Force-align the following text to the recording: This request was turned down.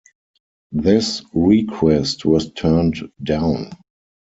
This 0.71 1.21
request 1.31 2.25
was 2.25 2.51
turned 2.53 3.11
down. 3.21 3.69